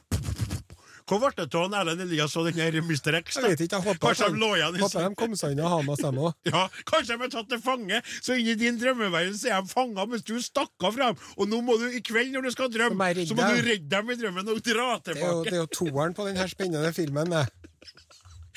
[1.07, 3.15] Hvor ble det av Erlend Elias og den her Mr.
[3.21, 3.37] X?
[3.39, 5.69] Jeg vet ikke, jeg håper, Kanskje de lå igjen i håper de kom seg unna
[5.71, 6.33] Hamas, dem òg.
[6.51, 10.25] ja, Kanskje de er tatt til fange, så inni din drømmeverden er de fanga mens
[10.27, 11.23] du stakk av fra dem.
[11.39, 14.11] Og nå må du i kveld, når du skal drømme, så må du redde dem
[14.11, 15.47] i drømmen og dra Det er jo, tilbake.
[15.47, 17.31] det er jo toeren på denne spennende filmen.
[17.37, 17.45] Det.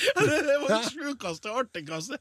[0.50, 2.18] Det var det sjukeste og artigste.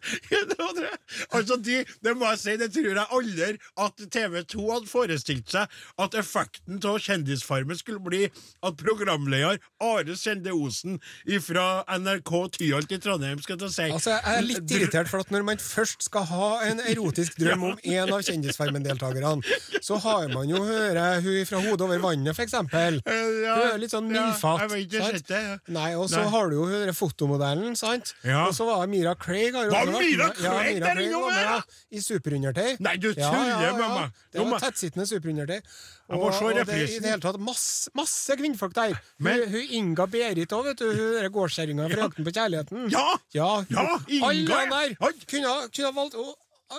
[1.32, 3.50] Altså, de, det må jeg si, det tror jeg aldri
[3.86, 10.54] at TV2 hadde forestilt seg at effekten av Kjendisfarmen skulle bli at programleder Are Sende
[10.56, 11.00] Osen
[11.46, 15.24] fra NRK Tyholt i Trondheim skal til å si Altså, jeg er litt irritert, for
[15.24, 19.44] at når man først skal ha en erotisk drøm om en av Kjendisfarmen-deltakerne,
[19.86, 23.00] så har man jo høre hun fra Hodet over vannet, for eksempel.
[23.06, 24.28] Hun er litt sånn ja,
[24.66, 25.42] jeg vet ikke.
[25.74, 28.14] Nei, og så har du jo hun der fotomodellen, sant?
[28.24, 28.48] Ja.
[28.48, 29.54] Og så var det Mira Craig.
[29.54, 31.42] Har Var Mira med- ja, Craig Mira der Craig ja?
[31.42, 32.78] ja, I superundertøy.
[32.80, 34.12] Nei, du tuller med meg.
[34.32, 35.62] Det var tettsittende superundertøy.
[36.10, 38.98] Og, og det, i det hele tatt masse, masse kvinnfolk der.
[39.20, 40.90] Men- hun, hun Inga Berit òg, vet du.
[40.90, 42.90] Hun gårdskjerringa fra Jakten på kjærligheten.
[42.92, 43.18] Ja!
[43.34, 44.66] Ja, Ja, Inga, Alle ja.
[44.98, 46.34] der kunne, kunne valgt å,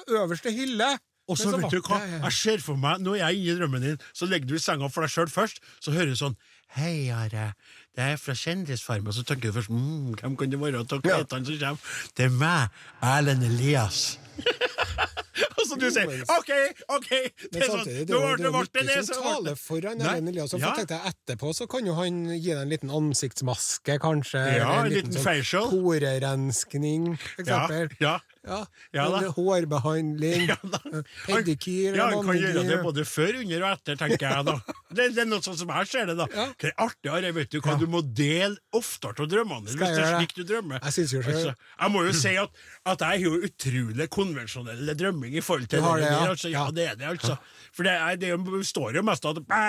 [0.09, 0.99] øverste hylle.
[1.31, 3.83] Og så vet du hva, jeg ser for meg, når jeg er inne i drømmen
[3.85, 6.35] din, så legger du i senga for deg sjøl først, så hører du sånn
[6.75, 7.53] Hei, Are.
[8.01, 9.13] Det er fra Kjendisfarmen.
[9.13, 10.85] Så tenker du først mm, hvem kan det være Ja.
[10.89, 11.79] som kommer?
[12.17, 14.17] Det er meg, Erlend Elias.
[15.61, 16.51] og så du sier OK,
[16.97, 17.09] OK!
[17.11, 20.63] Det Men er sånn, samtidig, det nå ble det det, som taler for Erlend Eliasson.
[20.65, 20.73] ja.
[20.79, 24.47] Tenkte jeg etterpå så kan jo han gi deg en liten ansiktsmaske, kanskje.
[24.63, 25.69] Ja, eller en liten facial.
[25.75, 27.97] Porerenskning, for eksempel.
[28.01, 28.17] ja.
[28.17, 28.19] Ja,
[28.97, 29.19] Ja da.
[29.37, 30.47] hårbehandling.
[30.49, 31.97] Ja, eh, Pedikyr.
[31.99, 34.55] Ja, han kan gjøre det både før, under og etter, tenker jeg da.
[34.97, 36.25] Det, det er noe sånn som jeg ser det, da.
[36.35, 36.47] Ja.
[36.59, 37.79] Det er artigere, vet du, hva Ja.
[37.79, 40.81] du må dele oftere av drømmene dine, hvis det er slik du drømmer.
[40.83, 42.51] Jeg synes jo selv- Altså, jeg må jo si at,
[42.95, 46.25] at jeg har jo utrolig konvensjonell drømming i forhold til det det, ja.
[46.33, 46.49] altså.
[46.51, 46.71] Ja, Ja.
[46.81, 47.37] det er det, altså.
[47.77, 49.63] For det, er, det er jo- står jo mest at bæ,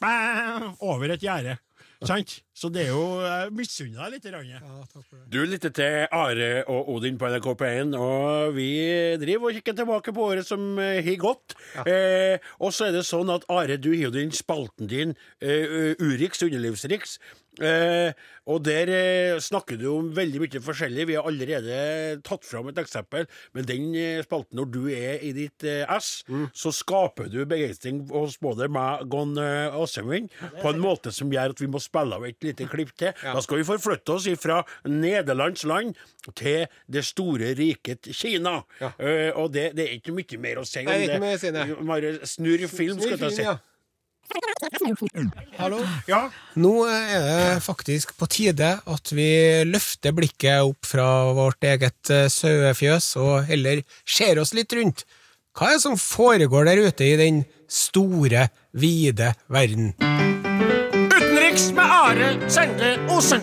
[0.00, 0.12] bæ,
[0.86, 1.58] over et gjerde.
[2.06, 2.36] Sant?
[2.54, 4.26] Så det er jo Jeg misunner deg litt.
[4.26, 5.24] i Ja, takk for det.
[5.34, 8.68] Du lytter til Are og Odin på NRK P1, og vi
[9.18, 11.56] driver og kikker tilbake på året som eh, har gått.
[11.86, 15.98] Eh, og så er det sånn at Are, du har jo den spalten din, eh,
[15.98, 17.18] Urix, underlivsriks.
[17.58, 18.12] Eh,
[18.48, 21.06] og der eh, snakker du om veldig mye forskjellig.
[21.10, 23.26] Vi har allerede tatt fram et eksempel.
[23.56, 26.48] Men den eh, spalten, når du er i ditt eh, mm.
[26.56, 31.54] så skaper du begeistring hos både meg og eh, Assemund på en måte som gjør
[31.54, 33.12] at vi må spille av et lite klipp til.
[33.20, 35.96] Da skal vi forflytte oss fra Nederlands land
[36.38, 38.60] til det store riket Kina.
[38.80, 38.92] Ja.
[38.96, 41.66] Eh, og det, det er ikke mye mer å si om det.
[41.88, 43.44] Bare snurr film, skal jeg si.
[43.46, 43.58] Ja.
[45.58, 45.80] Hallo?
[46.08, 46.28] Ja.
[46.60, 49.28] Nå er det faktisk på tide at vi
[49.68, 55.04] løfter blikket opp fra vårt eget eh, sauefjøs og heller ser oss litt rundt.
[55.58, 59.94] Hva er det som foregår der ute i den store, vide verden?
[59.98, 63.42] Utenriks med Are Sende Osen.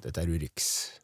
[0.00, 0.99] Dette er Urix.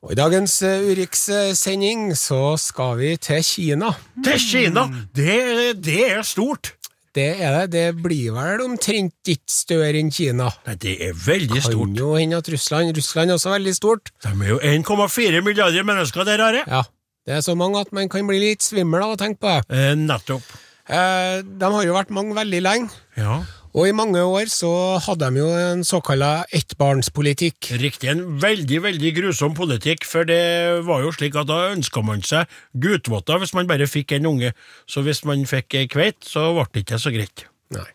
[0.00, 3.90] Og I dagens eh, Urix-sending så skal vi til Kina.
[4.24, 4.86] Til Kina.
[5.16, 6.72] Det, det er stort.
[7.12, 7.66] Det er det.
[7.74, 10.46] Det blir vel omtrent ikke større enn Kina.
[10.68, 11.98] Nei, det er veldig Kan stort.
[11.98, 14.12] jo hende at Russland Russland er også veldig stort.
[14.24, 16.64] De er jo 1,4 milliarder mennesker der, Are.
[16.70, 16.82] Ja,
[17.26, 19.68] det er så mange at man kan bli litt svimmel av å tenke på det.
[19.74, 20.46] Eh, nettopp.
[20.90, 22.88] Eh, de har jo vært mange veldig lenge,
[23.20, 23.42] Ja.
[23.70, 24.70] Og i mange år så
[25.04, 27.70] hadde de jo en såkalla ettbarnspolitikk.
[27.78, 28.10] Riktig.
[28.10, 32.50] En veldig, veldig grusom politikk, for det var jo slik at da ønska man seg
[32.82, 34.52] gutvotter hvis man bare fikk en unge.
[34.90, 37.46] Så hvis man fikk ei kveit, så ble det ikke så greit.
[37.76, 37.86] Nei.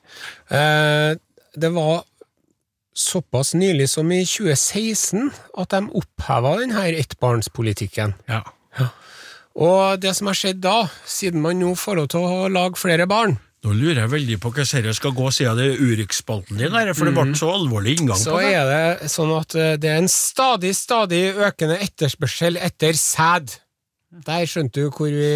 [0.55, 1.13] Eh,
[1.59, 2.05] det var
[2.95, 5.27] såpass nylig som i 2016
[5.59, 8.15] at de oppheva denne ettbarnspolitikken.
[8.31, 8.45] Ja.
[9.55, 13.07] Og det som har skjedd da, siden man nå får lov til å lage flere
[13.07, 16.75] barn, Nå lurer jeg veldig på hvordan dette skal gå siden det er Urix-spalten din,
[16.75, 18.51] her, for det ble så alvorlig inngang så på det.
[18.51, 23.55] Så er det sånn at eh, det er en stadig, stadig økende etterspørsel etter sæd.
[24.27, 25.31] Der skjønte du hvor vi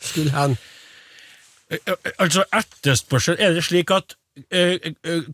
[0.00, 0.56] skulle hen.
[1.68, 4.16] Eh, eh, Altså, etterspørsel Er det slik at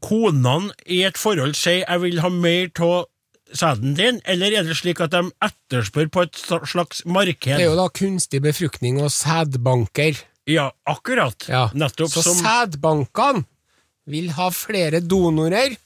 [0.03, 3.05] konene i et forhold sier 'jeg vil ha mer av
[3.53, 6.35] sæden din', eller er det slik at de etterspør på et
[6.67, 7.59] slags marked?
[7.59, 10.25] Det er jo da kunstig befruktning og sædbanker.
[10.47, 11.47] Ja, akkurat.
[11.49, 11.69] Ja.
[11.73, 13.45] Nettopp Så som sædbankene
[14.07, 15.77] vil ha flere donorer.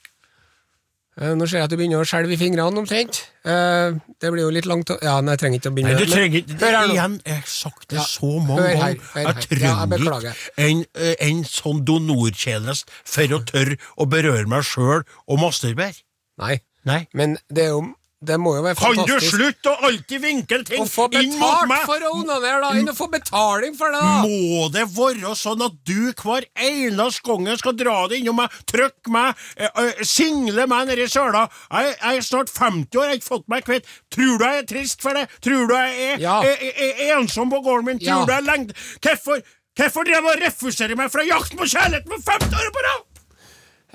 [1.19, 3.21] Eh, Nå ser jeg at du begynner å skjelve i fingrene omtrent.
[3.43, 5.95] Eh, Det blir jo litt langt å Ja, nei, jeg trenger ikke å begynne.
[5.95, 6.93] Nei, du trenger ikke Hør her nå.
[6.93, 9.01] Igjen, jeg har sagt det Ja, så mange hør her, ganger.
[9.13, 9.33] hør Jeg her.
[9.33, 10.31] Ja, jeg trenger beklager.
[10.31, 15.95] ikke en, eh, en sånn donortjeneste for å tørre å berøre meg sjøl og masturbere.
[16.37, 16.59] Nei.
[16.85, 17.07] Nei.
[17.13, 19.07] Men det er jo Det må jo være fantastisk.
[19.07, 21.83] Kan du slutte å alltid vinkle ting Å få inn mot betalt meg?
[21.87, 24.15] for å onanere, da, enn å få betaling for det, da!
[24.25, 29.13] Må det være sånn at du hver eneste gang skal dra det innom meg, trykke
[29.15, 31.45] meg, eh, eh, single meg nedi søla?
[31.71, 33.87] Jeg, jeg er snart 50 år, jeg har ikke fått meg kvitt.
[34.11, 35.23] Tror du jeg er trist for det?
[35.39, 36.41] Tror du jeg er, Ja.
[36.43, 38.01] er, er, er ensom på gården min?
[38.03, 38.25] Tror Ja.
[38.27, 39.39] du jeg er lengt Hvorfor,
[39.79, 43.23] hvorfor driver du og refusere meg fra jakten på kjærligheten for 50 år på rad?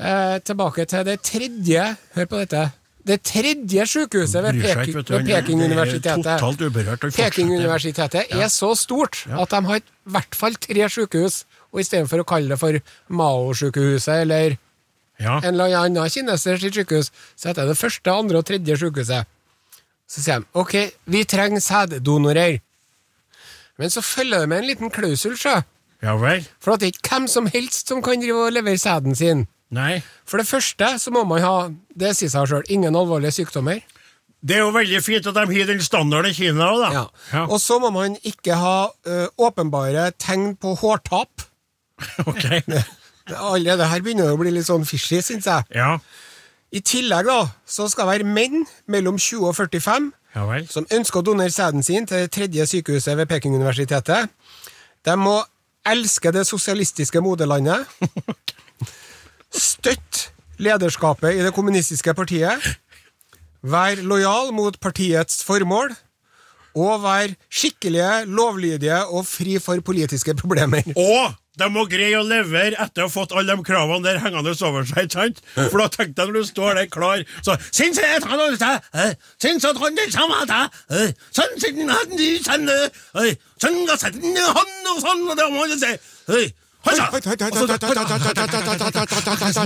[0.00, 1.84] Eh, tilbake til det tredje
[2.16, 2.64] Hør på dette.
[3.04, 6.40] Det tredje sykehuset ved, Peking, er- Peking-universitetet.
[7.16, 9.82] Peking-universitetet er så stort at de har i
[10.14, 11.42] hvert fall tre sykehus.
[11.74, 12.78] Og istedenfor å kalle det for
[13.10, 14.56] Mao-sykehuset eller
[15.20, 15.36] Ja.
[15.38, 19.26] en eller annen kineser sitt sykehus, så heter det det første, andre og tredje sykehuset.
[20.08, 20.74] Så sier de ok,
[21.06, 22.60] vi trenger sæddonorer.
[23.78, 25.62] Men så følger det med en liten klausul, sjø.
[26.02, 26.44] ja vel?
[26.60, 29.46] For det er ikke hvem som helst som kan drive og levere sæden sin.
[29.74, 29.98] Nei.
[30.28, 31.54] For det første så må man ha,
[31.98, 33.82] det sier seg sjøl, ingen alvorlige sykdommer.
[34.44, 36.90] Det er jo veldig fint at de har den standarden i Kina òg, da.
[36.92, 37.04] Ja.
[37.32, 37.44] Ja.
[37.48, 38.74] Og så må man ikke ha
[39.08, 41.46] ø, åpenbare tegn på hårtap.
[42.28, 42.44] Ok.
[42.68, 42.84] Det-
[43.88, 45.64] her begynner å bli litt sånn fishy, syns jeg.
[45.72, 45.94] Ja.
[46.76, 50.66] I tillegg da, så skal det være menn mellom 20 og 45 Ja vel.
[50.68, 54.28] som ønsker å donere sæden sin til det tredje sykehuset ved Peking-universitetet.
[55.06, 55.38] De må
[55.88, 57.86] elske det sosialistiske moderlandet.
[59.54, 62.74] Støtte lederskapet i det kommunistiske partiet.
[63.62, 65.94] Være lojal mot partiets formål.
[66.74, 70.82] Og være skikkelige, lovlydige og fri for politiske problemer.
[70.96, 74.56] Og de må greie å levere etter å ha fått alle de kravene der hengende
[74.66, 75.38] over seg, ikke sant?
[75.54, 78.58] For da tenkte jeg når du står der klar så «Sin se et han og
[78.58, 81.54] ta, eh, sin så trådde samme ta, eh, sånn
[86.84, 89.64] eh, sånn og sånn, og eh, hold så!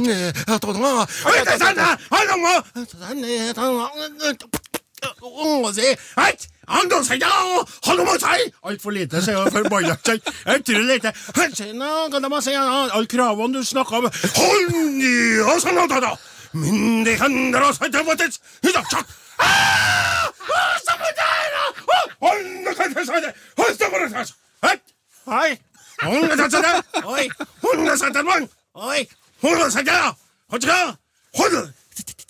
[0.68, 2.54] Og så- Oi, det er sant, eh, han må,
[2.88, 4.38] sånn, eh, han-
[5.22, 6.32] Å, si, hei,
[6.66, 7.30] han da ja,
[7.86, 9.94] han må si Altfor lite, sier han forbanna.
[10.04, 11.12] Jeg tror lite.
[12.90, 14.74] Alle kravene du snakker om Hold
[15.06, 16.16] i og sånn og da,
[17.06, 18.18] det hender oss at det var
[26.02, 26.64] det I dag, tjakk.
[26.64, 26.82] Ah!
[27.02, 28.40] Ah, Samme der, da!
[28.74, 28.96] Ah,
[29.42, 29.96] Hold nå, kan jeg si det!
[30.50, 30.78] Hold stå for det!
[30.78, 30.78] Hei!
[30.78, 30.78] Hei!
[31.38, 32.27] Hold nå, kan jeg si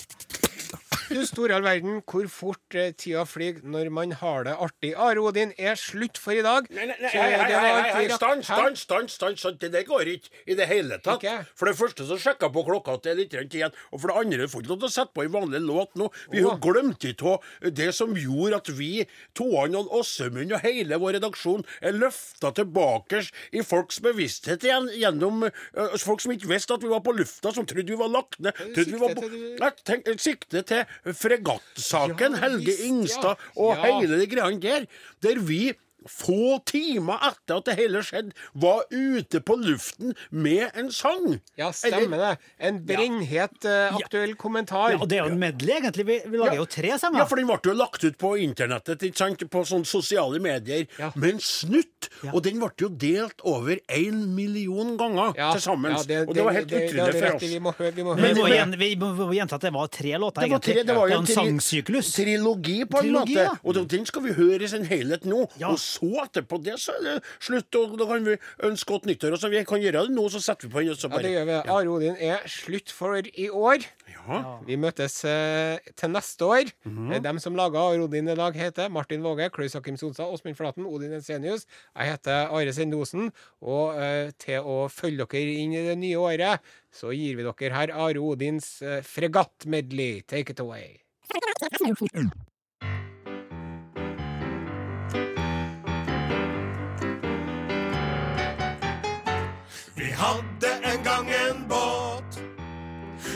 [1.08, 4.90] Du store all verden, hvor fort eh, tida flyr når man har det artig.
[5.00, 6.66] Are Odin er slutt for i dag.
[6.74, 8.58] Nei, nei, nei, Så hei, hei, det var hei, rakt- stans, Hæ?
[8.58, 9.58] stans, stans, stans, stans.
[9.62, 11.22] Det der går ikke i det hele tatt.
[11.24, 11.46] Ikke?
[11.56, 14.02] For det første så sjekka jeg på klokka at det er litt tid igjen, og
[14.02, 16.10] for det andre får ikke lov til å sette på en vanlig låt nå.
[16.34, 18.90] Vi har glemt ikke av det som gjorde at vi,
[19.38, 23.22] Toan og Åsemund og hele vår redaksjon, er løfta tilbake
[23.56, 27.54] i folks bevissthet igjen gjennom øh, folk som ikke visste at vi var på lufta,
[27.56, 28.52] som trodde vi var lagt ned.
[28.76, 32.74] Trodde vi var sikte til- Nei, tenk, sikte til fregattsaken, Helge.
[32.88, 34.86] Ingstad og hele de greiene der,
[35.22, 35.72] der vi
[36.08, 41.38] få timer etter at det hele skjedde, var ute på luften med en sang.
[41.58, 42.32] Ja, stemmer det.
[42.58, 44.90] En brennhet eh, aktuell kommentar.
[44.94, 46.06] Ja, og det er jo en medley, egentlig.
[46.08, 47.22] Vi, vi lager jo tre sanger.
[47.22, 49.44] Ja, for den ble jo lagt ut på internettet, ikke sant?
[49.50, 51.10] på sånne sosiale medier, Ja.
[51.14, 52.08] med en snutt.
[52.32, 55.92] Og den ble jo delt over én million ganger Ja, til sammen.
[55.92, 57.42] ja, og det var helt utrolig for oss.
[57.42, 58.34] Vi må høre, vi må Men høre.
[58.34, 60.86] vi må, men- vi må, gjenta at det var tre låter, Det var, tre, egentlig.
[60.86, 62.12] det var jo en sangsyklus.
[62.14, 63.44] Trilogi, på en Trilogi, måte.
[63.44, 63.54] ja.
[63.64, 65.48] Og den- skal vi høre i sin helhet nå.
[65.58, 65.68] Ja.
[65.70, 67.78] Og så etterpå det, så er det slutt.
[67.78, 68.36] Og da kan vi
[68.68, 69.36] ønske godt nyttår.
[69.36, 70.92] Og så vi kan gjøre det nå, så setter vi på den.
[70.94, 71.56] Og så Ja, det gjør vi.
[71.74, 73.86] Are Odin er slutt for i år.
[74.08, 74.40] Ja.
[74.66, 76.72] Vi møtes eh, til neste år.
[76.84, 77.22] Mm -hmm.
[77.22, 80.86] Dem som laga Are Odin i dag, heter Martin Våge, Klaus Hakim Sonsa, Åsmund Flaten,
[80.86, 81.66] Odin Ensenius.
[81.96, 83.32] Jeg heter Are Sendosen.
[83.60, 86.60] Og eh, til å følge dere inn i det nye året,
[86.92, 90.22] så gir vi dere her Are Odins eh, fregattmedley.
[90.26, 91.00] Take it away.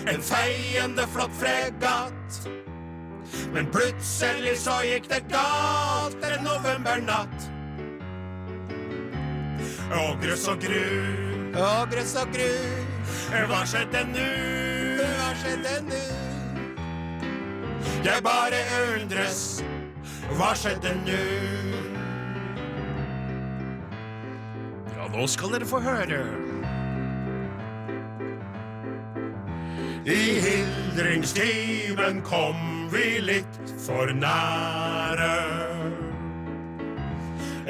[0.06, 2.48] En feiende flott fregatt.
[3.52, 7.48] Men plutselig så gikk det galt en novembernatt.
[9.92, 10.84] Og grøss og gru,
[11.52, 12.52] Og grøss og gru,
[13.48, 14.28] hva skjedde nu?
[15.02, 16.00] hva skjedde nå?
[18.04, 18.60] Jeg bare
[18.94, 19.42] undres,
[20.38, 21.18] hva skjedde nå?
[24.96, 26.22] Ja, nå skal dere få høre.
[30.04, 35.36] I hildringstimen kom vi litt for nære.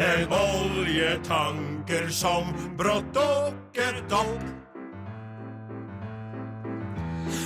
[0.01, 2.49] En oljetanker som
[2.81, 4.49] brått dukket opp.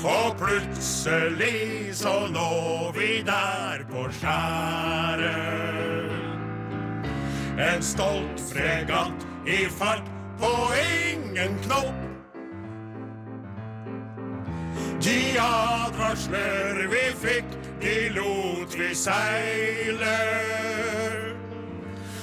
[0.07, 5.35] Og plutselig så lå vi der på skjæret.
[7.59, 10.07] En stolt fregatt i fart
[10.39, 12.06] på ingen knopp.
[15.07, 17.45] De advarsler vi fikk,
[17.81, 20.17] de lot vi seile.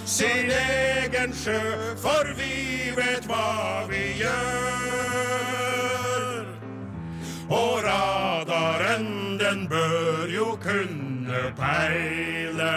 [0.06, 1.62] Sin egen sjø,
[2.04, 4.44] for vi vet hva vi gjør.
[7.56, 12.76] Og radaren, den bør jo kunne peile.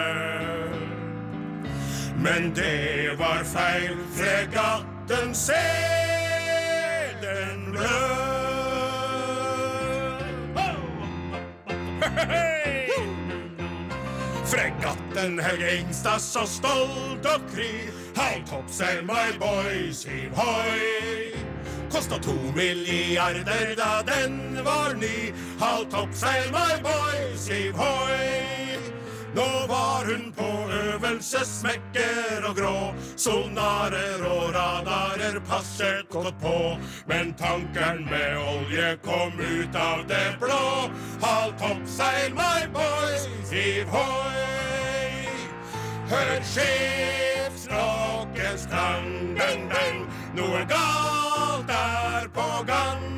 [2.22, 5.64] Men det var feil, fregatten se,
[7.26, 8.35] den blør.
[14.46, 17.90] Fregatten Helge Ingstad så stolt og kry.
[18.16, 21.32] Hei, toppseil, my boys, hiv hoi.
[21.90, 25.32] Kosta to milliarder da den var ny.
[25.60, 28.55] Halv toppseil, my boys, hiv hoi.
[29.36, 32.94] Nå var hun på øvelse, smekker og grå.
[33.16, 36.78] Sonarer og radarer passet godt på.
[37.08, 40.90] Men tankeren med olje kom ut av det blå.
[41.22, 44.46] Halv toppseil, my boys, hiv hoi.
[46.08, 50.06] Hør skipsrockens klang, dang, dang.
[50.38, 53.15] Noe galt er på gang.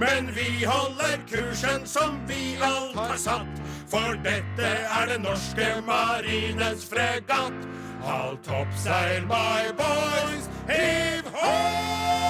[0.00, 3.60] Men vi holder kursen som vi alt har satt.
[3.90, 4.70] For dette
[5.00, 7.68] er den norske marines fregatt.
[8.00, 12.29] Halv toppseil, my boys, hiv hoi!